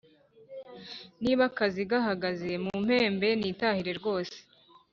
[1.23, 4.37] Niba akazi gahagaze mumpembe nitahire rwose